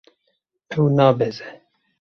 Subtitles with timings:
[0.75, 1.47] Ew nabeze.